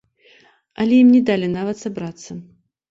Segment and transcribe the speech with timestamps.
[0.83, 2.31] Але ім не далі нават сабрацца.